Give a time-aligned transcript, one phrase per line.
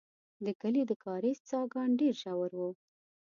[0.45, 2.69] د کلي د کاریز څاګان ډېر ژور وو.